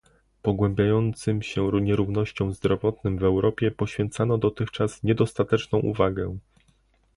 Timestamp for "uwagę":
5.79-6.37